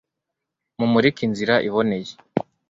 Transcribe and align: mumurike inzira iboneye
mumurike 0.77 1.21
inzira 1.27 1.55
iboneye 1.67 2.11